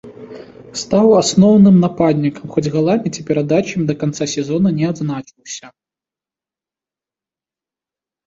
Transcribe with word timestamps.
Стаў 0.81 1.05
адным 1.09 1.17
з 1.17 1.19
асноўных 1.23 1.75
нападнікаў, 1.83 2.43
хоць 2.55 2.71
галамі 2.77 3.07
і 3.23 3.25
перадачамі 3.27 3.83
да 3.91 3.95
канца 4.03 4.23
сезона 4.33 4.69
не 4.79 4.89
адзначыўся. 4.93 5.73